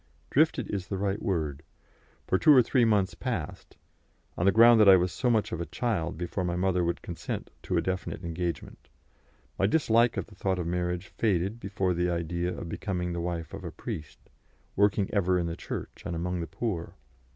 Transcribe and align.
"Drifted" 0.31 0.67
is 0.71 0.87
the 0.87 0.97
right 0.97 1.21
word, 1.21 1.61
for 2.25 2.39
two 2.39 2.51
or 2.51 2.63
three 2.63 2.85
months 2.85 3.13
passed, 3.13 3.77
on 4.35 4.47
the 4.47 4.51
ground 4.51 4.79
that 4.79 4.89
I 4.89 4.95
was 4.95 5.11
so 5.11 5.29
much 5.29 5.51
of 5.51 5.61
a 5.61 5.67
child, 5.67 6.17
before 6.17 6.43
my 6.43 6.55
mother 6.55 6.83
would 6.83 7.03
consent 7.03 7.51
to 7.61 7.77
a 7.77 7.83
definite 7.83 8.23
engagement; 8.23 8.89
my 9.59 9.67
dislike 9.67 10.17
of 10.17 10.25
the 10.25 10.33
thought 10.33 10.57
of 10.57 10.65
marriage 10.65 11.05
faded 11.09 11.59
before 11.59 11.93
the 11.93 12.09
idea 12.09 12.49
of 12.51 12.67
becoming 12.67 13.13
the 13.13 13.21
wife 13.21 13.53
of 13.53 13.63
a 13.63 13.69
priest, 13.69 14.17
working 14.75 15.07
ever 15.13 15.37
in 15.37 15.45
the 15.45 15.55
Church 15.55 16.01
and 16.03 16.15
among 16.15 16.39
the 16.39 16.47
poor. 16.47 16.95